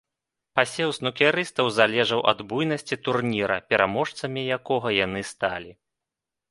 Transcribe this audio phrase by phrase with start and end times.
[0.59, 5.71] Пасеў снукерыстаў залежаў ад буйнасці турніра, пераможцамі якога яны сталі.